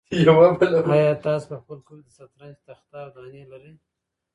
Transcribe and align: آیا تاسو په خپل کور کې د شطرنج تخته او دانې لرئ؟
آیا 0.93 1.13
تاسو 1.25 1.45
په 1.49 1.55
خپل 1.61 1.77
کور 1.87 1.99
کې 2.03 2.09
د 2.13 2.15
شطرنج 2.17 2.55
تخته 2.67 2.95
او 3.03 3.09
دانې 3.15 3.43
لرئ؟ 3.51 3.73